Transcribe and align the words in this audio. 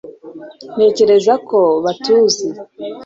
ntekereza 0.75 1.33
ko 1.49 1.59
batuzi 1.83 2.47